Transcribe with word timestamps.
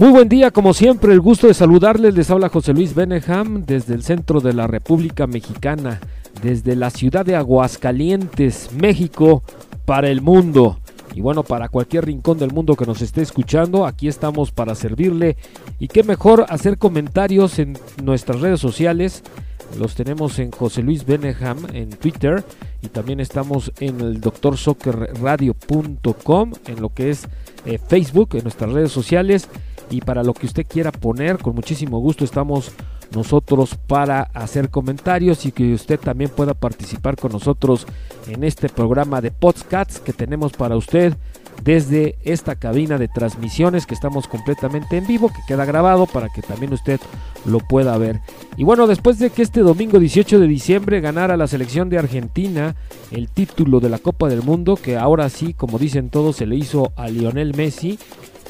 Muy 0.00 0.12
buen 0.12 0.30
día, 0.30 0.50
como 0.50 0.72
siempre, 0.72 1.12
el 1.12 1.20
gusto 1.20 1.46
de 1.46 1.52
saludarles. 1.52 2.14
Les 2.14 2.30
habla 2.30 2.48
José 2.48 2.72
Luis 2.72 2.94
Beneham 2.94 3.66
desde 3.66 3.92
el 3.92 4.02
centro 4.02 4.40
de 4.40 4.54
la 4.54 4.66
República 4.66 5.26
Mexicana, 5.26 6.00
desde 6.42 6.74
la 6.74 6.88
ciudad 6.88 7.26
de 7.26 7.36
Aguascalientes, 7.36 8.70
México, 8.72 9.42
para 9.84 10.08
el 10.08 10.22
mundo. 10.22 10.78
Y 11.14 11.20
bueno, 11.20 11.42
para 11.42 11.68
cualquier 11.68 12.06
rincón 12.06 12.38
del 12.38 12.50
mundo 12.50 12.76
que 12.76 12.86
nos 12.86 13.02
esté 13.02 13.20
escuchando, 13.20 13.84
aquí 13.84 14.08
estamos 14.08 14.52
para 14.52 14.74
servirle. 14.74 15.36
Y 15.78 15.88
qué 15.88 16.02
mejor 16.02 16.46
hacer 16.48 16.78
comentarios 16.78 17.58
en 17.58 17.76
nuestras 18.02 18.40
redes 18.40 18.58
sociales. 18.58 19.22
Los 19.78 19.94
tenemos 19.94 20.38
en 20.38 20.50
José 20.50 20.82
Luis 20.82 21.06
Beneham 21.06 21.66
en 21.72 21.88
Twitter 21.90 22.44
y 22.82 22.88
también 22.88 23.20
estamos 23.20 23.72
en 23.80 24.00
el 24.00 24.20
doctorsoccerradio.com 24.20 26.52
en 26.66 26.80
lo 26.80 26.88
que 26.90 27.10
es 27.10 27.28
eh, 27.64 27.78
Facebook, 27.78 28.30
en 28.34 28.42
nuestras 28.42 28.72
redes 28.72 28.92
sociales 28.92 29.48
y 29.90 30.00
para 30.00 30.22
lo 30.22 30.32
que 30.34 30.46
usted 30.46 30.66
quiera 30.66 30.92
poner, 30.92 31.38
con 31.38 31.54
muchísimo 31.54 32.00
gusto 32.00 32.24
estamos 32.24 32.72
nosotros 33.14 33.76
para 33.86 34.22
hacer 34.34 34.70
comentarios 34.70 35.46
y 35.46 35.52
que 35.52 35.74
usted 35.74 35.98
también 35.98 36.30
pueda 36.30 36.54
participar 36.54 37.16
con 37.16 37.32
nosotros 37.32 37.86
en 38.28 38.44
este 38.44 38.68
programa 38.68 39.20
de 39.20 39.30
podcasts 39.30 40.00
que 40.00 40.12
tenemos 40.12 40.52
para 40.52 40.76
usted 40.76 41.14
desde 41.64 42.16
esta 42.24 42.56
cabina 42.56 42.98
de 42.98 43.08
transmisiones 43.08 43.86
que 43.86 43.94
estamos 43.94 44.28
completamente 44.28 44.96
en 44.96 45.06
vivo, 45.06 45.28
que 45.28 45.42
queda 45.46 45.64
grabado 45.64 46.06
para 46.06 46.28
que 46.28 46.42
también 46.42 46.72
usted 46.72 47.00
lo 47.44 47.58
pueda 47.58 47.98
ver. 47.98 48.20
Y 48.56 48.64
bueno, 48.64 48.86
después 48.86 49.18
de 49.18 49.30
que 49.30 49.42
este 49.42 49.60
domingo 49.60 49.98
18 49.98 50.40
de 50.40 50.46
diciembre 50.46 51.00
ganara 51.00 51.36
la 51.36 51.46
selección 51.46 51.88
de 51.88 51.98
Argentina 51.98 52.74
el 53.10 53.28
título 53.28 53.80
de 53.80 53.88
la 53.88 53.98
Copa 53.98 54.28
del 54.28 54.42
Mundo, 54.42 54.76
que 54.76 54.96
ahora 54.96 55.28
sí, 55.28 55.52
como 55.54 55.78
dicen 55.78 56.10
todos, 56.10 56.36
se 56.36 56.46
le 56.46 56.56
hizo 56.56 56.92
a 56.96 57.08
Lionel 57.08 57.54
Messi, 57.54 57.98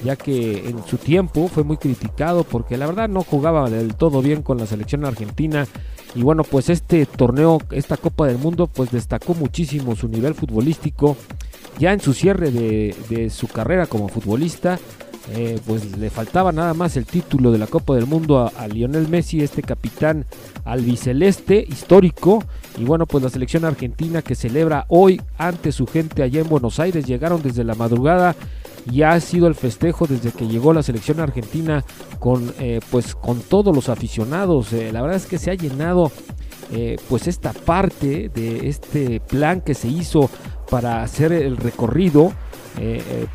ya 0.05 0.17
que 0.17 0.69
en 0.69 0.85
su 0.87 0.97
tiempo 0.97 1.49
fue 1.49 1.65
muy 1.65 1.77
criticado 1.77 2.45
porque 2.45 2.77
la 2.77 2.87
verdad 2.87 3.09
no 3.09 3.23
jugaba 3.23 3.69
del 3.69 3.95
todo 3.95 4.23
bien 4.23 4.43
con 4.43 4.59
la 4.59 4.67
selección 4.67 5.05
argentina 5.05 5.67
y 6.15 6.23
bueno 6.23 6.43
pues 6.43 6.71
este 6.71 7.07
torneo, 7.07 7.59
esta 7.71 7.97
Copa 7.97 8.27
del 8.27 8.39
Mundo 8.39 8.67
pues 8.67 8.91
destacó 8.91 9.35
muchísimo 9.35 9.97
su 9.97 10.09
nivel 10.09 10.35
futbolístico 10.35 11.17
ya 11.79 11.93
en 11.93 12.01
su 12.01 12.13
cierre 12.13 12.51
de, 12.51 13.31
su 13.31 13.49
carrera 13.49 13.87
como 13.87 14.09
futbolista 14.09 14.79
eh, 15.33 15.61
pues 15.67 15.97
le 15.97 16.11
faltaba 16.11 16.51
nada 16.51 16.75
más 16.75 16.97
el 16.97 17.05
título 17.05 17.53
de 17.53 17.59
la 17.59 17.67
Copa 17.67 17.95
del 17.95 18.07
Mundo 18.07 18.39
a, 18.39 18.49
a, 18.49 18.67
Lionel 18.67 19.07
Messi, 19.07 19.43
este 19.43 19.63
capitán 19.63 20.25
albiceleste 20.65 21.65
histórico. 21.69 22.43
Y 22.77 22.85
bueno, 22.85 23.07
pues 23.07 23.23
la 23.23 23.31
selección 23.31 23.65
argentina 23.65 24.23
que 24.23 24.35
celebra 24.35 24.87
hoy 24.89 25.21
ante 25.39 25.71
su 25.71 25.87
gente 25.87 26.25
allá 26.25 26.41
en 26.41 26.49
Buenos 26.49 26.81
Aires, 26.81 27.05
llegaron 27.05 27.43
desde 27.43 27.63
la 27.63 27.75
madrugada 27.77 28.35
y 28.91 29.03
ha 29.03 29.19
sido 29.21 29.47
el 29.47 29.55
festejo 29.55 30.07
desde 30.07 30.33
que 30.33 30.47
llegó 30.47 30.73
la 30.73 30.83
selección 30.83 31.21
argentina 31.21 31.85
con 32.19 32.53
eh, 32.59 32.81
pues 32.91 33.15
con 33.15 33.41
todos 33.41 33.75
los 33.75 33.89
aficionados. 33.89 34.73
Eh, 34.73 34.93
la 34.93 35.03
verdad 35.03 35.17
es 35.17 35.27
que 35.27 35.39
se 35.39 35.51
ha 35.51 35.55
llenado 35.55 36.11
eh, 36.73 36.97
pues 37.09 37.27
esta 37.27 37.53
parte 37.53 38.29
de 38.29 38.69
este 38.69 39.21
plan 39.21 39.61
que 39.61 39.75
se 39.75 39.89
hizo 39.89 40.31
para 40.71 41.03
hacer 41.03 41.33
el 41.33 41.57
recorrido 41.57 42.33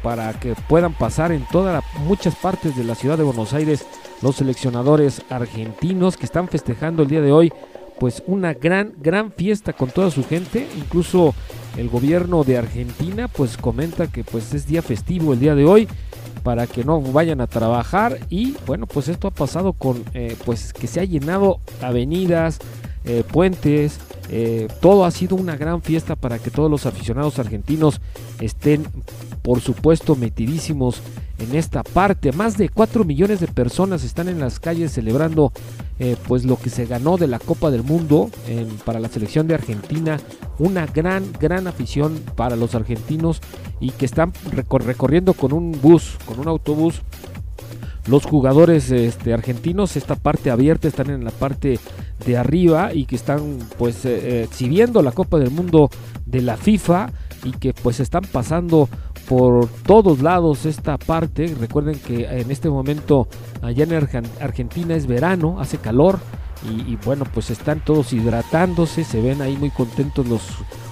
para 0.01 0.33
que 0.39 0.55
puedan 0.67 0.93
pasar 0.93 1.31
en 1.31 1.45
todas 1.51 1.83
muchas 1.99 2.33
partes 2.35 2.75
de 2.75 2.83
la 2.83 2.95
ciudad 2.95 3.15
de 3.17 3.23
Buenos 3.23 3.53
Aires 3.53 3.85
los 4.23 4.37
seleccionadores 4.37 5.21
argentinos 5.29 6.17
que 6.17 6.25
están 6.25 6.47
festejando 6.47 7.03
el 7.03 7.09
día 7.09 7.21
de 7.21 7.31
hoy 7.31 7.53
pues 7.99 8.23
una 8.27 8.53
gran, 8.53 8.93
gran 8.97 9.31
fiesta 9.31 9.73
con 9.73 9.89
toda 9.89 10.11
su 10.11 10.23
gente. 10.23 10.67
Incluso 10.77 11.33
el 11.77 11.89
gobierno 11.89 12.43
de 12.43 12.57
Argentina 12.57 13.27
pues 13.27 13.57
comenta 13.57 14.07
que 14.07 14.23
pues 14.23 14.53
es 14.53 14.67
día 14.67 14.81
festivo 14.81 15.33
el 15.33 15.39
día 15.39 15.55
de 15.55 15.65
hoy 15.65 15.87
para 16.43 16.67
que 16.67 16.83
no 16.83 17.01
vayan 17.01 17.41
a 17.41 17.47
trabajar 17.47 18.19
y 18.29 18.55
bueno 18.67 18.85
pues 18.85 19.07
esto 19.07 19.27
ha 19.27 19.31
pasado 19.31 19.73
con 19.73 20.03
eh, 20.13 20.35
pues 20.45 20.73
que 20.73 20.87
se 20.87 20.99
ha 20.99 21.03
llenado 21.03 21.59
avenidas, 21.81 22.59
eh, 23.03 23.23
puentes, 23.29 23.99
eh, 24.29 24.67
todo 24.79 25.05
ha 25.05 25.11
sido 25.11 25.35
una 25.35 25.57
gran 25.57 25.81
fiesta 25.81 26.15
para 26.15 26.39
que 26.39 26.51
todos 26.51 26.69
los 26.69 26.85
aficionados 26.85 27.39
argentinos 27.39 27.99
estén 28.39 28.85
por 29.45 29.61
supuesto 29.61 30.15
metidísimos 30.15 31.01
en 31.37 31.55
esta 31.55 31.83
parte. 31.83 32.31
Más 32.31 32.57
de 32.57 32.67
4 32.67 33.05
millones 33.05 33.39
de 33.39 33.47
personas 33.47 34.03
están 34.03 34.27
en 34.27 34.39
las 34.39 34.59
calles 34.59 34.91
celebrando 34.91 35.53
eh, 35.99 36.17
pues 36.27 36.45
lo 36.45 36.57
que 36.57 36.71
se 36.71 36.87
ganó 36.87 37.17
de 37.17 37.27
la 37.27 37.37
Copa 37.37 37.69
del 37.69 37.83
Mundo 37.83 38.31
para 38.85 38.99
la 38.99 39.07
selección 39.07 39.47
de 39.47 39.53
Argentina. 39.53 40.19
Una 40.57 40.87
gran, 40.87 41.31
gran 41.39 41.67
afición 41.67 42.19
para 42.35 42.55
los 42.55 42.73
argentinos 42.73 43.39
y 43.79 43.91
que 43.91 44.05
están 44.05 44.33
recorriendo 44.51 45.33
con 45.33 45.53
un 45.53 45.79
bus, 45.79 46.17
con 46.25 46.39
un 46.39 46.47
autobús. 46.47 47.03
Los 48.07 48.25
jugadores 48.25 48.89
este, 48.91 49.33
argentinos, 49.33 49.95
esta 49.95 50.15
parte 50.15 50.49
abierta, 50.49 50.87
están 50.87 51.11
en 51.11 51.23
la 51.23 51.31
parte 51.31 51.79
de 52.25 52.37
arriba 52.37 52.93
y 52.93 53.05
que 53.05 53.15
están 53.15 53.59
pues 53.77 54.05
eh, 54.05 54.19
eh, 54.21 54.43
exhibiendo 54.43 55.01
la 55.01 55.11
Copa 55.11 55.37
del 55.37 55.51
Mundo 55.51 55.89
de 56.25 56.41
la 56.41 56.57
FIFA 56.57 57.11
y 57.43 57.51
que 57.51 57.73
pues 57.73 57.99
están 57.99 58.23
pasando 58.31 58.89
por 59.27 59.67
todos 59.85 60.21
lados 60.21 60.65
esta 60.65 60.97
parte. 60.97 61.53
Recuerden 61.59 61.99
que 61.99 62.25
en 62.25 62.51
este 62.51 62.69
momento 62.69 63.27
allá 63.61 63.83
en 63.83 63.93
Argentina 64.41 64.95
es 64.95 65.07
verano, 65.07 65.59
hace 65.59 65.77
calor 65.77 66.19
y, 66.87 66.95
bueno, 67.05 67.25
pues 67.31 67.51
están 67.51 67.83
todos 67.83 68.11
hidratándose, 68.11 69.03
se 69.03 69.21
ven 69.21 69.41
ahí 69.41 69.55
muy 69.55 69.69
contentos 69.69 70.27
los 70.27 70.41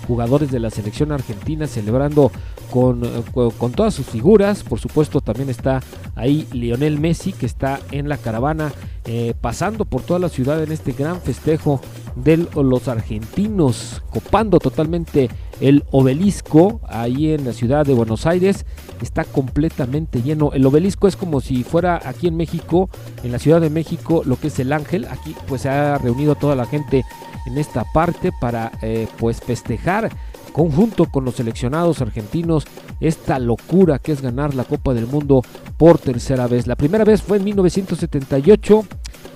jugadores 0.07 0.51
de 0.51 0.59
la 0.59 0.69
selección 0.69 1.11
argentina 1.11 1.66
celebrando 1.66 2.31
con, 2.69 3.01
con, 3.33 3.71
todas 3.71 3.94
sus 3.94 4.05
figuras. 4.05 4.61
Por 4.63 4.79
supuesto 4.79 5.21
también 5.21 5.50
está 5.50 5.81
ahí 6.15 6.47
Lionel 6.51 7.00
Messi 7.00 7.33
que 7.33 7.45
está 7.45 7.79
en 7.91 8.07
la 8.07 8.17
caravana 8.17 8.71
eh, 9.05 9.33
pasando 9.39 9.85
por 9.85 10.01
toda 10.01 10.19
la 10.19 10.29
ciudad 10.29 10.61
en 10.61 10.71
este 10.71 10.91
gran 10.91 11.21
festejo 11.21 11.81
de 12.15 12.47
los 12.55 12.88
argentinos, 12.88 14.03
copando 14.11 14.59
totalmente 14.59 15.29
el 15.62 15.84
obelisco 15.91 16.81
ahí 16.88 17.31
en 17.31 17.46
la 17.46 17.53
ciudad 17.53 17.86
de 17.86 17.94
Buenos 17.94 18.25
Aires. 18.25 18.66
Está 19.02 19.24
completamente 19.24 20.22
lleno. 20.22 20.52
El 20.53 20.66
obelisco 20.66 21.08
es 21.08 21.16
como 21.16 21.41
si 21.41 21.64
fuera 21.64 22.02
aquí 22.03 22.28
en 22.28 22.36
México, 22.36 22.90
en 23.24 23.31
la 23.31 23.40
Ciudad 23.40 23.62
de 23.62 23.69
México, 23.69 24.24
lo 24.25 24.38
que 24.40 24.47
es 24.47 24.59
el 24.59 24.74
Ángel. 24.74 25.06
Aquí 25.09 25.36
pues 25.47 25.62
se 25.62 25.69
ha 25.69 25.97
reunido 25.97 26.36
toda 26.36 26.56
la 26.56 26.66
gente 26.66 27.03
en 27.46 27.58
esta 27.58 27.84
parte 27.94 28.31
para 28.40 28.72
eh, 28.81 29.08
pues 29.18 29.42
festejar 29.42 30.09
conjunto 30.53 31.06
con 31.08 31.25
los 31.25 31.36
seleccionados 31.36 32.02
argentinos 32.02 32.66
esta 33.02 33.40
locura 33.40 34.00
que 34.00 34.13
es 34.13 34.22
ganar 34.22 34.53
la 34.53 34.63
Copa 34.63 34.94
del 34.94 35.08
Mundo 35.08 35.42
por 35.78 35.97
tercera 35.97 36.47
vez. 36.47 36.68
La 36.68 36.75
primera 36.75 37.03
vez 37.03 37.22
fue 37.22 37.38
en 37.38 37.44
1978 37.44 38.86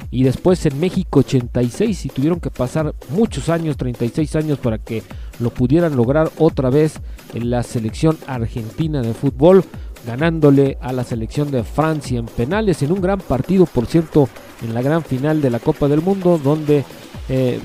y 0.09 0.23
después 0.23 0.65
en 0.65 0.79
México 0.79 1.19
86 1.19 2.05
y 2.05 2.09
tuvieron 2.09 2.39
que 2.39 2.49
pasar 2.49 2.95
muchos 3.09 3.49
años, 3.49 3.75
36 3.75 4.35
años 4.37 4.59
para 4.59 4.77
que 4.77 5.03
lo 5.39 5.49
pudieran 5.49 5.95
lograr 5.95 6.31
otra 6.37 6.69
vez 6.69 6.95
en 7.33 7.49
la 7.49 7.63
selección 7.63 8.17
argentina 8.27 9.01
de 9.01 9.13
fútbol, 9.13 9.63
ganándole 10.05 10.77
a 10.81 10.93
la 10.93 11.03
selección 11.03 11.51
de 11.51 11.63
Francia 11.63 12.19
en 12.19 12.25
penales 12.25 12.81
en 12.81 12.91
un 12.91 13.01
gran 13.01 13.19
partido, 13.19 13.65
por 13.65 13.85
cierto, 13.85 14.29
en 14.63 14.73
la 14.73 14.81
gran 14.81 15.03
final 15.03 15.41
de 15.41 15.49
la 15.49 15.59
Copa 15.59 15.87
del 15.87 16.01
Mundo, 16.01 16.39
donde 16.41 16.83
eh, 17.29 17.59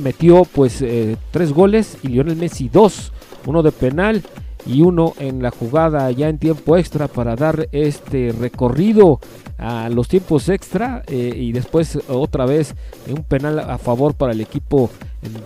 metió 0.00 0.44
pues 0.44 0.82
eh, 0.82 1.16
tres 1.30 1.52
goles 1.52 1.98
y 2.02 2.08
Lionel 2.08 2.36
Messi 2.36 2.68
dos, 2.68 3.12
uno 3.46 3.62
de 3.62 3.72
penal 3.72 4.22
y 4.66 4.82
uno 4.82 5.14
en 5.18 5.42
la 5.42 5.50
jugada 5.50 6.10
ya 6.10 6.28
en 6.28 6.38
tiempo 6.38 6.76
extra 6.76 7.08
para 7.08 7.36
dar 7.36 7.68
este 7.72 8.34
recorrido 8.38 9.20
a 9.58 9.88
los 9.88 10.08
tiempos 10.08 10.48
extra 10.48 11.02
eh, 11.06 11.32
y 11.34 11.52
después 11.52 11.98
otra 12.08 12.44
vez 12.46 12.74
un 13.08 13.24
penal 13.24 13.58
a 13.58 13.78
favor 13.78 14.14
para 14.14 14.32
el 14.32 14.40
equipo 14.40 14.90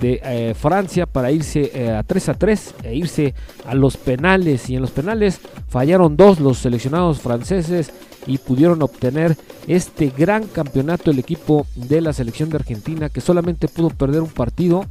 de 0.00 0.20
eh, 0.24 0.54
Francia 0.54 1.06
para 1.06 1.30
irse 1.30 1.70
eh, 1.74 1.90
a 1.90 2.02
3 2.02 2.28
a 2.28 2.34
3 2.34 2.74
e 2.84 2.94
irse 2.94 3.34
a 3.66 3.74
los 3.74 3.96
penales. 3.96 4.68
Y 4.68 4.76
en 4.76 4.82
los 4.82 4.90
penales 4.90 5.40
fallaron 5.68 6.16
dos 6.16 6.40
los 6.40 6.58
seleccionados 6.58 7.20
franceses 7.20 7.92
y 8.26 8.38
pudieron 8.38 8.82
obtener 8.82 9.36
este 9.66 10.12
gran 10.16 10.46
campeonato 10.46 11.10
el 11.10 11.18
equipo 11.18 11.66
de 11.74 12.00
la 12.00 12.12
selección 12.12 12.50
de 12.50 12.56
Argentina 12.56 13.08
que 13.08 13.20
solamente 13.20 13.68
pudo 13.68 13.90
perder 13.90 14.20
un 14.20 14.28
partido 14.28 14.84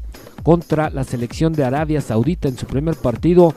contra 0.43 0.89
la 0.89 1.03
selección 1.03 1.53
de 1.53 1.63
Arabia 1.63 2.01
Saudita 2.01 2.47
en 2.47 2.57
su 2.57 2.65
primer 2.65 2.95
partido 2.95 3.53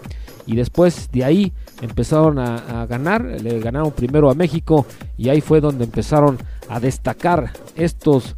y 0.47 0.56
después 0.56 1.11
de 1.12 1.25
ahí 1.25 1.53
empezaron 1.81 2.39
a, 2.39 2.87
ganar, 2.87 3.25
le 3.25 3.61
ganaron 3.61 3.93
primero 3.93 4.31
a 4.31 4.35
México 4.35 4.87
y 5.17 5.29
ahí 5.29 5.41
fue 5.41 5.61
donde 5.61 5.85
empezaron 5.85 6.39
a 6.69 6.81
destacar 6.81 7.53
estos 7.77 8.37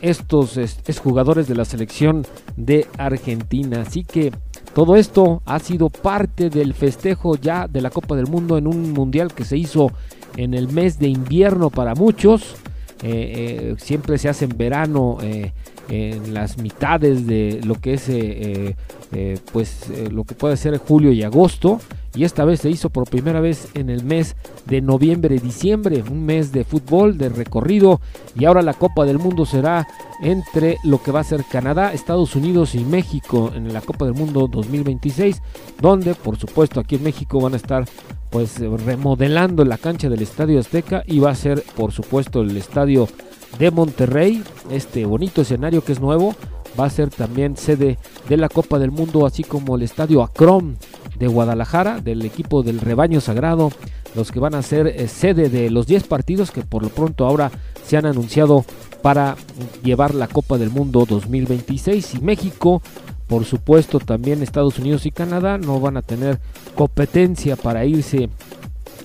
estos 0.00 0.58
jugadores 1.02 1.48
de 1.48 1.54
la 1.54 1.64
selección 1.64 2.26
de 2.56 2.86
Argentina. 2.98 3.80
Así 3.80 4.04
que 4.04 4.32
todo 4.74 4.96
esto 4.96 5.40
ha 5.46 5.58
sido 5.60 5.88
parte 5.88 6.50
del 6.50 6.74
festejo 6.74 7.36
ya 7.36 7.68
de 7.68 7.80
la 7.80 7.90
Copa 7.90 8.14
del 8.14 8.26
Mundo 8.26 8.58
en 8.58 8.66
un 8.66 8.92
mundial 8.92 9.32
que 9.32 9.44
se 9.44 9.56
hizo 9.56 9.92
en 10.36 10.52
el 10.52 10.68
mes 10.68 10.98
de 10.98 11.08
invierno 11.08 11.70
para 11.70 11.94
muchos. 11.94 12.56
Eh, 13.02 13.72
eh, 13.72 13.74
siempre 13.78 14.18
se 14.18 14.28
hace 14.28 14.46
en 14.46 14.56
verano 14.56 15.18
eh, 15.20 15.52
en 15.88 16.34
las 16.34 16.58
mitades 16.58 17.26
de 17.26 17.60
lo 17.64 17.74
que 17.74 17.94
es 17.94 18.08
eh, 18.08 18.76
eh, 19.12 19.38
pues 19.52 19.90
lo 20.10 20.24
que 20.24 20.34
puede 20.34 20.56
ser 20.56 20.78
julio 20.78 21.12
y 21.12 21.22
agosto. 21.22 21.80
Y 22.16 22.22
esta 22.22 22.44
vez 22.44 22.60
se 22.60 22.70
hizo 22.70 22.90
por 22.90 23.10
primera 23.10 23.40
vez 23.40 23.68
en 23.74 23.90
el 23.90 24.04
mes 24.04 24.36
de 24.66 24.80
noviembre 24.80 25.40
diciembre, 25.40 26.04
un 26.08 26.24
mes 26.24 26.52
de 26.52 26.64
fútbol, 26.64 27.18
de 27.18 27.28
recorrido. 27.28 28.00
Y 28.38 28.44
ahora 28.44 28.62
la 28.62 28.74
Copa 28.74 29.04
del 29.04 29.18
Mundo 29.18 29.44
será 29.44 29.88
entre 30.22 30.78
lo 30.84 31.02
que 31.02 31.10
va 31.10 31.20
a 31.20 31.24
ser 31.24 31.44
Canadá, 31.44 31.92
Estados 31.92 32.36
Unidos 32.36 32.76
y 32.76 32.84
México 32.84 33.50
en 33.54 33.72
la 33.72 33.80
Copa 33.80 34.04
del 34.04 34.14
Mundo 34.14 34.48
2026, 34.50 35.42
donde 35.80 36.14
por 36.14 36.38
supuesto 36.38 36.78
aquí 36.78 36.94
en 36.96 37.02
México 37.02 37.40
van 37.40 37.54
a 37.54 37.56
estar 37.56 37.84
pues 38.30 38.58
remodelando 38.58 39.64
la 39.64 39.78
cancha 39.78 40.08
del 40.08 40.22
Estadio 40.22 40.58
Azteca 40.58 41.02
y 41.06 41.18
va 41.18 41.30
a 41.30 41.36
ser 41.36 41.62
por 41.76 41.92
supuesto 41.92 42.42
el 42.42 42.56
estadio 42.56 43.08
de 43.58 43.70
Monterrey, 43.70 44.42
este 44.70 45.04
bonito 45.04 45.42
escenario 45.42 45.84
que 45.84 45.92
es 45.92 46.00
nuevo, 46.00 46.34
va 46.78 46.86
a 46.86 46.90
ser 46.90 47.10
también 47.10 47.56
sede 47.56 47.98
de 48.28 48.36
la 48.36 48.48
Copa 48.48 48.78
del 48.78 48.90
Mundo, 48.90 49.26
así 49.26 49.44
como 49.44 49.76
el 49.76 49.82
estadio 49.82 50.22
Acrom 50.22 50.74
de 51.18 51.28
Guadalajara, 51.28 52.00
del 52.00 52.24
equipo 52.24 52.62
del 52.62 52.80
rebaño 52.80 53.20
sagrado, 53.20 53.70
los 54.14 54.32
que 54.32 54.40
van 54.40 54.54
a 54.54 54.62
ser 54.62 54.86
eh, 54.86 55.08
sede 55.08 55.48
de 55.48 55.70
los 55.70 55.86
10 55.86 56.04
partidos 56.04 56.50
que 56.50 56.62
por 56.62 56.82
lo 56.82 56.88
pronto 56.88 57.26
ahora 57.26 57.50
se 57.84 57.96
han 57.96 58.06
anunciado 58.06 58.64
para 59.02 59.36
llevar 59.82 60.14
la 60.14 60.28
Copa 60.28 60.56
del 60.56 60.70
Mundo 60.70 61.04
2026 61.08 62.14
y 62.14 62.20
México 62.20 62.80
por 63.26 63.44
supuesto 63.44 63.98
también 63.98 64.42
Estados 64.42 64.78
Unidos 64.78 65.06
y 65.06 65.10
Canadá 65.10 65.58
no 65.58 65.80
van 65.80 65.96
a 65.96 66.02
tener 66.02 66.40
competencia 66.74 67.56
para 67.56 67.84
irse 67.84 68.28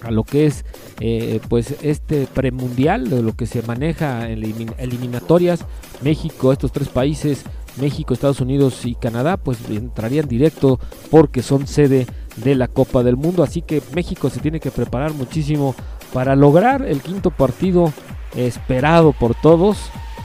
a 0.01 0.11
lo 0.11 0.23
que 0.23 0.45
es 0.45 0.65
eh, 0.99 1.39
pues 1.49 1.75
este 1.81 2.27
premundial 2.27 3.09
de 3.09 3.21
lo 3.21 3.35
que 3.35 3.45
se 3.45 3.61
maneja 3.61 4.29
en 4.29 4.43
eliminatorias 4.77 5.65
México 6.01 6.51
estos 6.51 6.71
tres 6.71 6.87
países 6.89 7.43
México, 7.79 8.13
Estados 8.13 8.41
Unidos 8.41 8.85
y 8.85 8.95
Canadá 8.95 9.37
pues 9.37 9.57
entrarían 9.69 10.27
directo 10.27 10.79
porque 11.09 11.41
son 11.41 11.67
sede 11.67 12.07
de 12.37 12.55
la 12.55 12.67
Copa 12.67 13.03
del 13.03 13.15
Mundo. 13.15 13.43
Así 13.43 13.61
que 13.61 13.81
México 13.93 14.29
se 14.29 14.39
tiene 14.39 14.59
que 14.59 14.71
preparar 14.71 15.13
muchísimo 15.13 15.75
para 16.13 16.35
lograr 16.35 16.83
el 16.83 17.01
quinto 17.01 17.31
partido 17.31 17.93
esperado 18.35 19.13
por 19.13 19.35
todos 19.35 19.77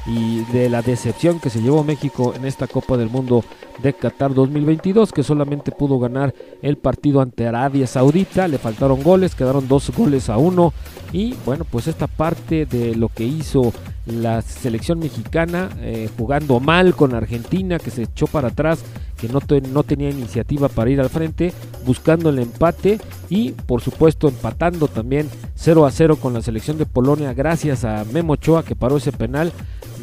y 0.07 0.45
de 0.53 0.69
la 0.69 0.83
decepción 0.83 1.41
que 1.41 1.51
se 1.51 1.63
llevó 1.63 1.83
México 1.83 2.35
en 2.37 2.45
esta 2.45 2.67
Copa 2.67 2.97
del 2.97 3.09
Mundo 3.09 3.45
de 3.83 3.93
Qatar 3.95 4.35
2022 4.35 5.13
que 5.13 5.23
solamente 5.23 5.73
pudo 5.73 5.99
ganar 5.99 6.35
el 6.63 6.77
partido 6.77 7.21
ante 7.21 7.47
Arabia 7.47 7.87
Saudita, 7.87 8.49
le 8.49 8.59
faltaron 8.59 9.03
goles, 9.03 9.35
quedaron 9.35 9.67
dos 9.67 9.91
goles 9.91 10.29
a 10.29 10.37
uno. 10.37 10.73
Y 11.13 11.35
bueno 11.47 11.65
pues 11.65 11.87
esta 11.87 12.07
parte 12.07 12.67
de 12.67 12.95
lo 12.95 13.09
que 13.09 13.25
hizo 13.25 13.73
la 14.07 14.43
selección 14.43 14.99
mexicana 14.99 15.71
eh, 15.81 16.11
jugando 16.19 16.61
mal 16.61 16.95
con 16.95 17.15
Argentina 17.15 17.79
que 17.79 17.91
se 17.91 18.03
echó 18.03 18.27
para 18.27 18.49
atrás 18.49 18.85
que 19.17 19.29
no, 19.29 19.41
no 19.73 19.83
tenía 19.83 20.11
iniciativa 20.11 20.69
para 20.69 20.91
ir 20.91 21.01
al 21.01 21.09
frente 21.09 21.53
buscando 21.87 22.29
el 22.29 22.39
empate 22.39 23.01
y 23.31 23.53
por 23.53 23.81
supuesto 23.81 24.29
empatando 24.29 24.89
también 24.89 25.31
0 25.55 25.87
a 25.87 25.91
0 25.91 26.17
con 26.17 26.35
la 26.35 26.43
selección 26.43 26.77
de 26.77 26.85
Polonia 26.85 27.33
gracias 27.33 27.85
a 27.85 28.05
Memo 28.13 28.35
Ochoa 28.35 28.65
que 28.65 28.77
paró 28.77 28.99
ese 28.99 29.13
penal 29.13 29.53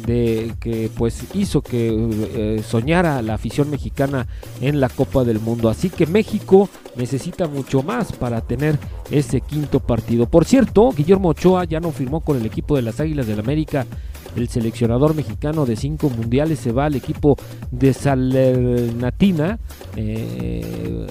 de 0.06 0.54
que 0.60 0.90
pues 0.96 1.24
hizo 1.34 1.62
que 1.62 1.88
eh, 1.88 2.62
soñara 2.62 3.22
la 3.22 3.34
afición 3.34 3.70
mexicana 3.70 4.26
en 4.60 4.80
la 4.80 4.88
Copa 4.88 5.24
del 5.24 5.40
Mundo. 5.40 5.68
Así 5.68 5.90
que 5.90 6.06
México 6.06 6.68
necesita 6.96 7.46
mucho 7.46 7.82
más 7.82 8.12
para 8.12 8.40
tener 8.40 8.78
ese 9.10 9.40
quinto 9.40 9.80
partido. 9.80 10.26
Por 10.26 10.44
cierto, 10.44 10.90
Guillermo 10.92 11.30
Ochoa 11.30 11.64
ya 11.64 11.80
no 11.80 11.90
firmó 11.90 12.20
con 12.20 12.36
el 12.36 12.46
equipo 12.46 12.76
de 12.76 12.82
las 12.82 13.00
Águilas 13.00 13.26
del 13.26 13.40
América. 13.40 13.86
El 14.36 14.48
seleccionador 14.48 15.14
mexicano 15.14 15.66
de 15.66 15.76
cinco 15.76 16.08
mundiales 16.08 16.58
se 16.58 16.72
va 16.72 16.86
al 16.86 16.94
equipo 16.94 17.36
de 17.70 17.92
Salernatina, 17.92 19.58
eh, 19.94 21.06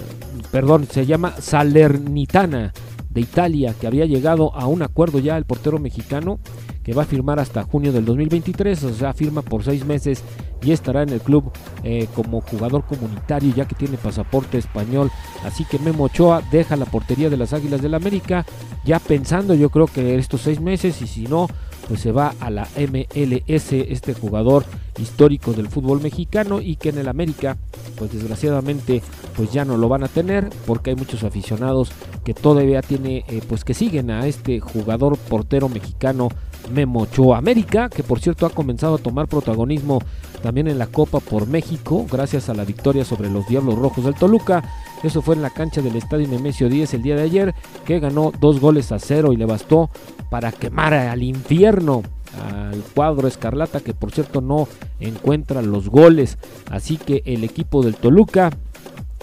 perdón, 0.52 0.88
se 0.90 1.06
llama 1.06 1.36
Salernitana 1.40 2.74
de 3.14 3.22
Italia, 3.22 3.76
que 3.80 3.88
había 3.88 4.06
llegado 4.06 4.56
a 4.56 4.68
un 4.68 4.82
acuerdo 4.82 5.20
ya 5.20 5.38
el 5.38 5.46
portero 5.46 5.80
mexicano 5.80 6.40
que 6.84 6.94
va 6.94 7.04
a 7.04 7.06
firmar 7.06 7.40
hasta 7.40 7.64
junio 7.64 7.92
del 7.92 8.06
2023, 8.06 8.84
o 8.84 8.94
sea, 8.94 9.14
firma 9.14 9.42
por 9.42 9.64
seis 9.64 9.86
meses 9.86 10.24
y 10.64 10.72
estará 10.72 11.04
en 11.04 11.10
el 11.10 11.22
club 11.22 11.52
eh, 11.84 12.08
como 12.16 12.42
jugador 12.42 12.84
comunitario 12.86 13.54
ya 13.54 13.68
que 13.68 13.76
tiene 13.76 13.98
pasaporte 13.98 14.58
español. 14.58 15.12
Así 15.44 15.66
que 15.66 15.80
Memo 15.80 16.06
Ochoa 16.06 16.42
deja 16.52 16.76
la 16.76 16.86
portería 16.86 17.30
de 17.30 17.38
las 17.38 17.54
Águilas 17.54 17.82
del 17.82 17.94
América, 17.94 18.46
ya 18.84 19.00
pensando 19.00 19.54
yo 19.54 19.70
creo 19.70 19.88
que 19.88 20.16
estos 20.16 20.42
seis 20.42 20.60
meses 20.60 21.02
y 21.02 21.08
si 21.08 21.24
no, 21.24 21.48
pues 21.92 22.04
se 22.04 22.14
va 22.14 22.34
a 22.40 22.50
la 22.50 22.70
MLS, 22.78 23.74
este 23.74 24.14
jugador 24.14 24.64
histórico 24.98 25.52
del 25.52 25.68
fútbol 25.68 26.00
mexicano 26.00 26.62
y 26.62 26.78
que 26.78 26.88
en 26.88 27.00
el 27.00 27.10
América, 27.10 27.58
pues 27.98 28.14
desgraciadamente, 28.14 29.02
pues 29.36 29.52
ya 29.52 29.66
no 29.66 29.76
lo 29.76 29.90
van 29.90 30.06
a 30.06 30.08
tener 30.08 30.50
porque 30.66 30.92
hay 30.92 30.96
muchos 30.96 31.26
aficionados 31.26 31.92
que 32.24 32.34
todavía 32.34 32.82
tiene, 32.82 33.26
eh, 33.28 33.42
pues 33.46 33.66
que 33.66 33.74
siguen 33.74 34.10
a 34.10 34.26
este 34.26 34.62
jugador 34.62 35.18
portero 35.18 35.68
mexicano 35.68 36.30
Memo 36.74 37.06
América, 37.36 37.90
que 37.90 38.04
por 38.04 38.22
cierto 38.22 38.46
ha 38.46 38.52
comenzado 38.52 38.96
a 38.96 39.00
tomar 39.00 39.28
protagonismo 39.28 40.00
también 40.42 40.70
en 40.70 40.80
la 40.80 40.88
Copa 40.88 41.20
por 41.20 41.46
México, 41.46 42.06
gracias 42.10 42.48
a 42.48 42.54
la 42.54 42.64
victoria 42.64 43.04
sobre 43.04 43.30
los 43.30 43.50
Diablos 43.50 43.78
Rojos 43.78 44.06
del 44.06 44.16
Toluca. 44.16 44.64
Eso 45.04 45.22
fue 45.22 45.36
en 45.36 45.42
la 45.42 45.50
cancha 45.50 45.82
del 45.82 45.96
Estadio 45.96 46.28
Nemesio 46.28 46.70
10 46.70 46.94
el 46.94 47.02
día 47.02 47.16
de 47.16 47.24
ayer, 47.24 47.56
que 47.86 48.00
ganó 48.00 48.32
dos 48.40 48.60
goles 48.60 48.92
a 48.92 49.00
cero 49.00 49.34
y 49.34 49.38
le 49.38 49.46
bastó 49.46 49.90
para 50.30 50.52
quemar 50.52 50.94
al 50.94 51.24
infierno 51.24 52.04
al 52.40 52.82
cuadro 52.96 53.28
escarlata 53.28 53.82
que 53.82 53.94
por 53.94 54.12
cierto 54.12 54.42
no 54.42 54.68
encuentra 55.00 55.62
los 55.62 55.90
goles. 55.90 56.38
Así 56.70 56.98
que 56.98 57.24
el 57.26 57.44
equipo 57.44 57.84
del 57.84 57.96
Toluca 57.96 58.52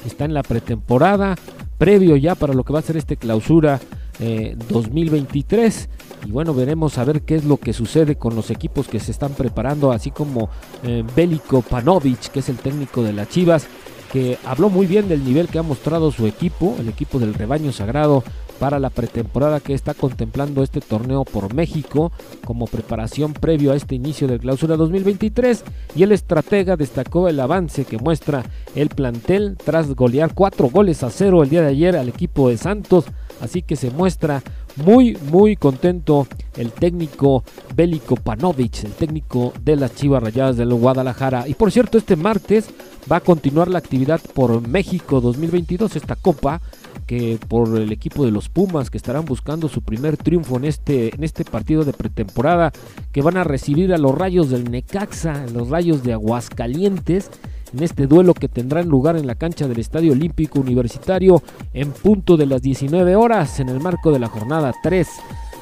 está 0.04 0.24
en 0.24 0.34
la 0.34 0.42
pretemporada 0.42 1.36
previo 1.78 2.16
ya 2.16 2.34
para 2.34 2.54
lo 2.54 2.64
que 2.64 2.72
va 2.72 2.80
a 2.80 2.82
ser 2.82 2.96
este 2.96 3.16
clausura 3.16 3.80
2023 4.18 5.84
eh, 5.84 5.88
y 6.26 6.32
bueno 6.32 6.52
veremos 6.52 6.98
a 6.98 7.04
ver 7.04 7.22
qué 7.22 7.36
es 7.36 7.44
lo 7.44 7.56
que 7.56 7.72
sucede 7.72 8.16
con 8.16 8.34
los 8.34 8.50
equipos 8.50 8.88
que 8.88 8.98
se 8.98 9.12
están 9.12 9.32
preparando 9.32 9.92
así 9.92 10.10
como 10.10 10.50
eh, 10.82 11.04
Bélico 11.14 11.62
Panovic 11.62 12.32
que 12.32 12.40
es 12.40 12.48
el 12.48 12.56
técnico 12.56 13.04
de 13.04 13.12
las 13.12 13.28
Chivas 13.28 13.68
que 14.12 14.38
habló 14.44 14.70
muy 14.70 14.86
bien 14.86 15.08
del 15.08 15.24
nivel 15.24 15.48
que 15.48 15.58
ha 15.58 15.62
mostrado 15.62 16.10
su 16.10 16.26
equipo 16.26 16.76
el 16.78 16.88
equipo 16.88 17.18
del 17.18 17.34
rebaño 17.34 17.72
sagrado 17.72 18.24
para 18.58 18.78
la 18.78 18.90
pretemporada 18.90 19.60
que 19.60 19.74
está 19.74 19.94
contemplando 19.94 20.62
este 20.62 20.80
torneo 20.80 21.24
por 21.24 21.54
México 21.54 22.10
como 22.44 22.66
preparación 22.66 23.32
previo 23.32 23.72
a 23.72 23.76
este 23.76 23.94
inicio 23.94 24.26
del 24.26 24.40
clausura 24.40 24.76
2023 24.76 25.64
y 25.94 26.02
el 26.02 26.12
estratega 26.12 26.76
destacó 26.76 27.28
el 27.28 27.38
avance 27.38 27.84
que 27.84 27.98
muestra 27.98 28.44
el 28.74 28.88
plantel 28.88 29.56
tras 29.62 29.94
golear 29.94 30.34
cuatro 30.34 30.68
goles 30.68 31.02
a 31.02 31.10
cero 31.10 31.42
el 31.42 31.50
día 31.50 31.62
de 31.62 31.68
ayer 31.68 31.96
al 31.96 32.08
equipo 32.08 32.48
de 32.48 32.56
Santos 32.56 33.04
Así 33.40 33.62
que 33.62 33.76
se 33.76 33.90
muestra 33.90 34.42
muy, 34.76 35.16
muy 35.30 35.56
contento 35.56 36.26
el 36.56 36.72
técnico 36.72 37.44
Bélico 37.74 38.16
Panovich, 38.16 38.84
el 38.84 38.92
técnico 38.92 39.52
de 39.62 39.76
las 39.76 39.94
Chivas 39.94 40.22
Rayadas 40.22 40.56
del 40.56 40.74
Guadalajara. 40.74 41.46
Y 41.48 41.54
por 41.54 41.70
cierto, 41.70 41.98
este 41.98 42.16
martes 42.16 42.68
va 43.10 43.16
a 43.16 43.20
continuar 43.20 43.68
la 43.68 43.78
actividad 43.78 44.20
por 44.34 44.66
México 44.66 45.20
2022, 45.20 45.96
esta 45.96 46.16
copa 46.16 46.60
que 47.06 47.38
por 47.48 47.78
el 47.78 47.90
equipo 47.90 48.24
de 48.24 48.30
los 48.30 48.48
Pumas 48.50 48.90
que 48.90 48.98
estarán 48.98 49.24
buscando 49.24 49.68
su 49.68 49.82
primer 49.82 50.16
triunfo 50.18 50.56
en 50.56 50.66
este, 50.66 51.14
en 51.14 51.24
este 51.24 51.44
partido 51.44 51.84
de 51.84 51.94
pretemporada, 51.94 52.70
que 53.12 53.22
van 53.22 53.38
a 53.38 53.44
recibir 53.44 53.94
a 53.94 53.98
los 53.98 54.16
rayos 54.16 54.50
del 54.50 54.70
Necaxa, 54.70 55.46
los 55.54 55.70
rayos 55.70 56.02
de 56.02 56.12
Aguascalientes 56.12 57.30
en 57.72 57.82
este 57.82 58.06
duelo 58.06 58.34
que 58.34 58.48
tendrá 58.48 58.82
lugar 58.82 59.16
en 59.16 59.26
la 59.26 59.34
cancha 59.34 59.68
del 59.68 59.78
Estadio 59.78 60.12
Olímpico 60.12 60.60
Universitario 60.60 61.42
en 61.72 61.92
punto 61.92 62.36
de 62.36 62.46
las 62.46 62.62
19 62.62 63.16
horas 63.16 63.60
en 63.60 63.68
el 63.68 63.80
marco 63.80 64.12
de 64.12 64.18
la 64.18 64.28
jornada 64.28 64.72
3 64.82 65.08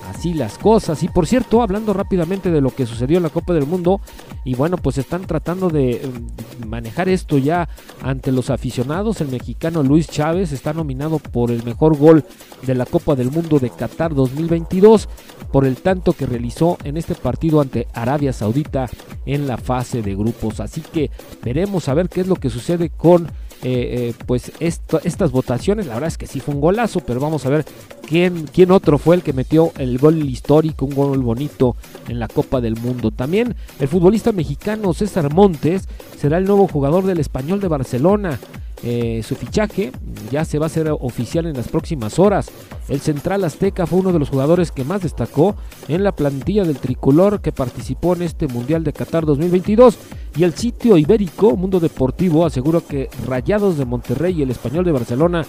así 0.08 0.34
las 0.34 0.58
cosas. 0.58 1.02
Y 1.02 1.08
por 1.08 1.26
cierto, 1.26 1.62
hablando 1.62 1.92
rápidamente 1.92 2.50
de 2.50 2.60
lo 2.60 2.70
que 2.70 2.86
sucedió 2.86 3.16
en 3.16 3.22
la 3.22 3.30
Copa 3.30 3.52
del 3.52 3.66
Mundo, 3.66 4.00
y 4.44 4.54
bueno, 4.54 4.76
pues 4.76 4.98
están 4.98 5.26
tratando 5.26 5.68
de 5.68 6.00
mm, 6.62 6.68
manejar 6.68 7.08
esto 7.08 7.38
ya 7.38 7.68
ante 8.02 8.32
los 8.32 8.50
aficionados. 8.50 9.20
El 9.20 9.28
mexicano 9.28 9.82
Luis 9.82 10.08
Chávez 10.08 10.52
está 10.52 10.72
nominado 10.72 11.18
por 11.18 11.50
el 11.50 11.62
mejor 11.64 11.96
gol 11.96 12.24
de 12.62 12.74
la 12.74 12.86
Copa 12.86 13.14
del 13.14 13.30
Mundo 13.30 13.58
de 13.58 13.70
Qatar 13.70 14.14
2022 14.14 15.08
por 15.52 15.64
el 15.64 15.76
tanto 15.76 16.12
que 16.12 16.26
realizó 16.26 16.78
en 16.84 16.96
este 16.96 17.14
partido 17.14 17.60
ante 17.60 17.86
Arabia 17.92 18.32
Saudita 18.32 18.88
en 19.24 19.46
la 19.46 19.56
fase 19.56 20.02
de 20.02 20.14
grupos. 20.14 20.60
Así 20.60 20.80
que 20.80 21.10
veremos 21.42 21.88
a 21.88 21.94
ver 21.94 22.08
qué 22.08 22.20
es 22.20 22.26
lo 22.26 22.36
que 22.36 22.50
sucede 22.50 22.90
con 22.90 23.28
eh, 23.62 24.10
eh, 24.10 24.14
pues 24.26 24.52
estas 24.60 25.30
votaciones. 25.30 25.86
La 25.86 25.94
verdad 25.94 26.08
es 26.08 26.18
que 26.18 26.26
sí 26.26 26.40
fue 26.40 26.54
un 26.54 26.60
golazo, 26.60 27.00
pero 27.00 27.20
vamos 27.20 27.46
a 27.46 27.50
ver 27.50 27.64
quién, 28.06 28.46
quién 28.52 28.70
otro 28.70 28.98
fue 28.98 29.16
el 29.16 29.22
que 29.22 29.32
metió 29.32 29.72
el 29.78 29.98
gol 29.98 30.28
histórico, 30.28 30.84
un 30.84 30.94
gol 30.94 31.18
bonito 31.22 31.76
en 32.08 32.18
la 32.18 32.28
Copa 32.28 32.60
del 32.60 32.76
Mundo. 32.76 33.10
También 33.10 33.54
el 33.80 33.88
futbolista 33.88 34.32
mexicano 34.32 34.92
César 34.94 35.32
Montes 35.32 35.88
será 36.18 36.38
el 36.38 36.44
nuevo 36.44 36.68
jugador 36.68 37.04
del 37.06 37.18
Español 37.18 37.60
de 37.60 37.68
Barcelona. 37.68 38.38
Eh, 38.82 39.22
su 39.26 39.34
fichaje 39.36 39.90
ya 40.30 40.44
se 40.44 40.58
va 40.58 40.66
a 40.66 40.68
hacer 40.68 40.88
oficial 40.90 41.46
en 41.46 41.56
las 41.56 41.68
próximas 41.68 42.18
horas. 42.18 42.50
El 42.88 43.00
central 43.00 43.42
azteca 43.44 43.86
fue 43.86 44.00
uno 44.00 44.12
de 44.12 44.18
los 44.18 44.28
jugadores 44.28 44.70
que 44.70 44.84
más 44.84 45.02
destacó 45.02 45.56
en 45.88 46.04
la 46.04 46.12
plantilla 46.12 46.64
del 46.64 46.78
tricolor 46.78 47.40
que 47.40 47.52
participó 47.52 48.14
en 48.14 48.22
este 48.22 48.46
Mundial 48.46 48.84
de 48.84 48.92
Qatar 48.92 49.26
2022 49.26 49.98
Y 50.36 50.44
el 50.44 50.54
sitio 50.54 50.96
ibérico 50.96 51.56
Mundo 51.56 51.80
Deportivo 51.80 52.46
asegura 52.46 52.80
que 52.80 53.08
Rayados 53.26 53.76
de 53.76 53.84
Monterrey 53.84 54.38
y 54.38 54.42
el 54.42 54.50
Español 54.50 54.84
de 54.84 54.92
Barcelona 54.92 55.44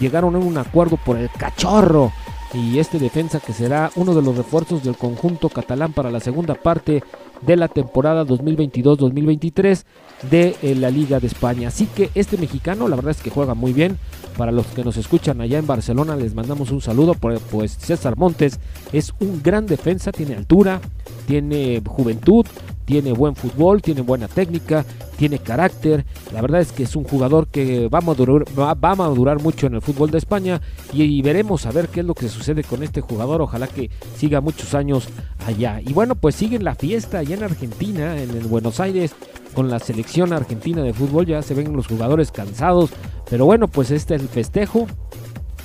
llegaron 0.00 0.34
a 0.34 0.38
un 0.38 0.58
acuerdo 0.58 0.98
por 0.98 1.16
el 1.16 1.30
cachorro 1.30 2.12
y 2.54 2.78
este 2.78 2.98
defensa 2.98 3.40
que 3.40 3.52
será 3.52 3.90
uno 3.96 4.14
de 4.14 4.22
los 4.22 4.36
refuerzos 4.36 4.84
del 4.84 4.96
conjunto 4.96 5.48
catalán 5.48 5.92
para 5.92 6.10
la 6.10 6.20
segunda 6.20 6.54
parte 6.54 7.02
de 7.46 7.56
la 7.56 7.68
temporada 7.68 8.24
2022-2023 8.24 9.84
de 10.30 10.56
eh, 10.62 10.74
la 10.74 10.90
Liga 10.90 11.20
de 11.20 11.26
España. 11.26 11.68
Así 11.68 11.86
que 11.86 12.10
este 12.14 12.36
mexicano 12.38 12.88
la 12.88 12.96
verdad 12.96 13.12
es 13.12 13.22
que 13.22 13.30
juega 13.30 13.54
muy 13.54 13.72
bien. 13.72 13.98
Para 14.36 14.50
los 14.50 14.66
que 14.66 14.84
nos 14.84 14.96
escuchan 14.96 15.40
allá 15.40 15.58
en 15.58 15.66
Barcelona 15.66 16.16
les 16.16 16.34
mandamos 16.34 16.70
un 16.70 16.80
saludo, 16.80 17.14
pues 17.14 17.72
César 17.72 18.16
Montes 18.16 18.60
es 18.92 19.12
un 19.20 19.42
gran 19.42 19.66
defensa, 19.66 20.10
tiene 20.10 20.36
altura, 20.36 20.80
tiene 21.26 21.82
juventud, 21.86 22.46
tiene 22.86 23.12
buen 23.12 23.36
fútbol, 23.36 23.82
tiene 23.82 24.00
buena 24.00 24.28
técnica, 24.28 24.86
tiene 25.22 25.38
carácter. 25.38 26.04
La 26.32 26.40
verdad 26.40 26.60
es 26.60 26.72
que 26.72 26.82
es 26.82 26.96
un 26.96 27.04
jugador 27.04 27.46
que 27.46 27.88
va 27.88 27.98
a 27.98 28.00
madurar, 28.00 28.42
va, 28.58 28.72
a 28.72 28.94
madurar 28.96 29.40
mucho 29.40 29.68
en 29.68 29.74
el 29.74 29.80
fútbol 29.80 30.10
de 30.10 30.18
España 30.18 30.60
y, 30.92 31.22
veremos 31.22 31.64
a 31.64 31.70
ver 31.70 31.86
qué 31.86 32.00
es 32.00 32.06
lo 32.06 32.14
que 32.14 32.28
sucede 32.28 32.64
con 32.64 32.82
este 32.82 33.02
jugador. 33.02 33.40
Ojalá 33.40 33.68
que 33.68 33.88
siga 34.16 34.40
muchos 34.40 34.74
años 34.74 35.06
allá. 35.46 35.80
Y 35.80 35.92
bueno, 35.92 36.16
pues 36.16 36.34
siguen 36.34 36.64
la 36.64 36.74
fiesta 36.74 37.18
allá 37.18 37.36
en 37.36 37.44
Argentina, 37.44 38.20
en, 38.20 38.30
en 38.30 38.50
Buenos 38.50 38.80
Aires, 38.80 39.14
con 39.54 39.70
la 39.70 39.78
selección 39.78 40.32
argentina 40.32 40.82
de 40.82 40.92
fútbol. 40.92 41.24
Ya 41.24 41.40
se 41.42 41.54
ven 41.54 41.72
los 41.72 41.86
jugadores 41.86 42.32
cansados, 42.32 42.90
pero 43.30 43.44
bueno, 43.46 43.68
pues 43.68 43.92
este 43.92 44.16
es 44.16 44.22
el 44.22 44.28
festejo 44.28 44.88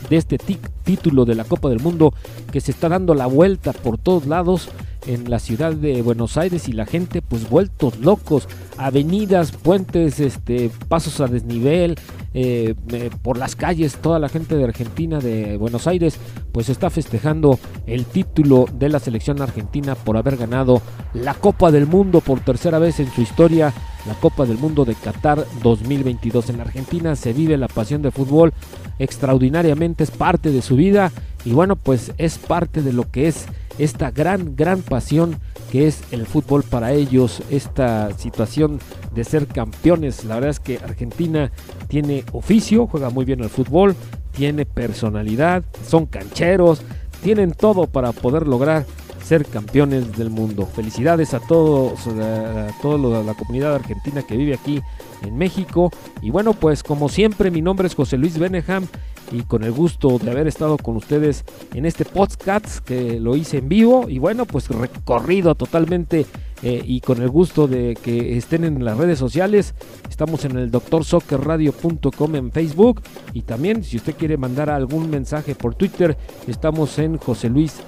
de 0.10 0.18
este 0.18 0.38
título 0.38 1.26
de 1.26 1.36
la 1.36 1.44
Copa 1.44 1.70
del 1.70 1.80
Mundo 1.80 2.14
que 2.52 2.62
se 2.62 2.72
está 2.72 2.90
dando 2.90 3.14
la 3.14 3.26
vuelta 3.26 3.74
por 3.74 3.98
todos 3.98 4.26
lados 4.28 4.70
en 5.06 5.30
la 5.30 5.40
ciudad 5.40 5.74
de 5.74 6.02
Buenos 6.02 6.38
Aires 6.38 6.68
y 6.68 6.74
la 6.74 6.86
gente 6.86 7.22
pues 7.22 7.50
vueltos 7.50 8.00
locos, 8.00 8.48
avenidas, 8.78 9.52
puentes, 9.52 10.20
este, 10.20 10.70
pasos 10.88 11.22
a 11.22 11.28
desnivel, 11.28 11.98
eh, 12.40 12.76
por 13.24 13.40
las 13.40 13.56
calles, 13.56 13.96
toda 13.96 14.20
la 14.20 14.30
gente 14.30 14.56
de 14.56 14.64
Argentina, 14.64 15.18
de 15.18 15.58
Buenos 15.58 15.88
Aires, 15.88 16.20
pues 16.52 16.70
está 16.70 16.92
festejando 16.92 17.58
el 17.88 18.06
título 18.06 18.66
de 18.72 18.90
la 18.90 19.00
selección 19.00 19.42
argentina 19.42 19.96
por 19.96 20.18
haber 20.18 20.38
ganado 20.38 20.84
la 21.16 21.34
Copa 21.34 21.72
del 21.72 21.88
Mundo 21.88 22.22
por 22.22 22.40
tercera 22.42 22.78
vez 22.78 23.00
en 23.00 23.12
su 23.12 23.22
historia, 23.22 23.74
la 24.06 24.14
Copa 24.14 24.46
del 24.46 24.60
Mundo 24.60 24.86
de 24.86 24.94
Qatar 24.94 25.48
2022. 25.64 26.52
En 26.52 26.62
Argentina 26.62 27.16
se 27.16 27.34
vive 27.34 27.58
la 27.58 27.68
pasión 27.68 28.04
de 28.04 28.12
fútbol 28.12 28.54
extraordinariamente, 29.00 30.04
es 30.04 30.12
parte 30.12 30.52
de 30.52 30.62
su 30.62 30.76
vida 30.76 31.12
y 31.44 31.54
bueno, 31.54 31.76
pues 31.76 32.14
es 32.20 32.38
parte 32.38 32.84
de 32.84 32.94
lo 32.94 33.10
que 33.10 33.30
es 33.30 33.48
esta 33.80 34.12
gran, 34.12 34.56
gran 34.56 34.84
pasión 34.84 35.38
que 35.72 35.88
es 35.88 36.04
el 36.12 36.28
fútbol 36.28 36.62
para 36.62 36.94
ellos, 36.94 37.42
esta 37.50 38.16
situación 38.18 38.80
de 39.18 39.24
ser 39.24 39.48
campeones. 39.48 40.24
La 40.26 40.36
verdad 40.36 40.52
es 40.52 40.60
que 40.60 40.78
Argentina 40.78 41.52
tiene 41.88 42.24
oficio, 42.34 42.86
juega 42.86 43.10
muy 43.10 43.26
bien 43.26 43.42
el 43.42 43.50
fútbol, 43.50 43.96
tiene 44.32 44.66
personalidad, 44.66 45.64
son 45.86 46.06
cancheros, 46.06 46.84
tienen 47.24 47.52
todo 47.52 47.88
para 47.88 48.12
poder 48.12 48.48
lograr 48.48 48.86
ser 49.24 49.44
campeones 49.46 50.16
del 50.16 50.30
mundo. 50.30 50.68
Felicidades 50.68 51.34
a 51.34 51.40
todos, 51.40 52.06
a 52.08 52.68
toda 52.80 53.24
la 53.24 53.34
comunidad 53.34 53.74
argentina 53.74 54.22
que 54.22 54.38
vive 54.38 54.54
aquí 54.54 54.82
en 55.24 55.36
México. 55.36 55.92
Y 56.22 56.30
bueno, 56.30 56.54
pues 56.54 56.84
como 56.84 57.10
siempre, 57.10 57.50
mi 57.50 57.64
nombre 57.64 57.88
es 57.88 57.96
José 57.96 58.18
Luis 58.18 58.38
Beneham 58.38 58.86
y 59.32 59.42
con 59.42 59.64
el 59.64 59.72
gusto 59.72 60.20
de 60.20 60.30
haber 60.30 60.48
estado 60.48 60.78
con 60.78 60.96
ustedes 60.96 61.44
en 61.74 61.88
este 61.88 62.06
podcast 62.06 62.86
que 62.86 63.20
lo 63.20 63.36
hice 63.36 63.58
en 63.58 63.68
vivo 63.68 64.08
y 64.08 64.20
bueno 64.20 64.46
pues 64.46 64.70
recorrido 64.70 65.54
totalmente 65.54 66.26
eh, 66.64 66.82
y 66.84 67.02
con 67.02 67.22
el 67.22 67.30
gusto 67.30 67.68
de 67.68 67.96
que 68.02 68.38
estén 68.38 68.64
en 68.64 68.84
las 68.84 68.98
redes 68.98 69.20
sociales 69.20 69.76
estamos 70.10 70.44
en 70.46 70.58
el 70.58 70.72
doctorsoccerradio.com 70.72 72.36
en 72.36 72.52
Facebook. 72.52 73.02
Y 73.34 73.44
también 73.44 73.84
si 73.84 73.98
usted 73.98 74.16
quiere 74.16 74.38
mandar 74.38 74.70
algún 74.70 75.10
mensaje 75.10 75.56
por 75.56 75.76
Twitter 75.76 76.18
estamos 76.48 76.98
en 77.00 77.18
José 77.18 77.50
Luis 77.50 77.82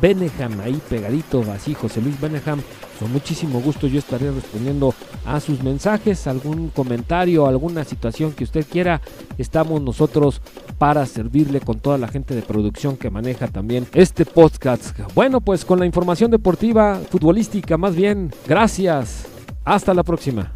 Beneham, 0.00 0.60
ahí 0.60 0.80
pegadito, 0.88 1.42
así 1.52 1.74
José 1.74 2.00
Luis 2.00 2.20
Beneham. 2.20 2.60
Con 2.98 3.12
muchísimo 3.12 3.60
gusto 3.60 3.86
yo 3.86 3.98
estaré 3.98 4.30
respondiendo 4.30 4.94
a 5.24 5.40
sus 5.40 5.62
mensajes, 5.62 6.26
algún 6.26 6.68
comentario, 6.68 7.46
alguna 7.46 7.84
situación 7.84 8.32
que 8.32 8.44
usted 8.44 8.64
quiera. 8.70 9.00
Estamos 9.36 9.82
nosotros 9.82 10.40
para 10.78 11.04
servirle 11.06 11.60
con 11.60 11.80
toda 11.80 11.98
la 11.98 12.08
gente 12.08 12.34
de 12.34 12.42
producción 12.42 12.96
que 12.96 13.10
maneja 13.10 13.48
también 13.48 13.86
este 13.94 14.24
podcast. 14.24 14.98
Bueno, 15.14 15.40
pues 15.40 15.64
con 15.64 15.80
la 15.80 15.86
información 15.86 16.30
deportiva, 16.30 17.00
futbolística 17.10 17.76
más 17.76 17.94
bien. 17.96 18.32
Gracias. 18.46 19.26
Hasta 19.64 19.94
la 19.94 20.02
próxima. 20.02 20.52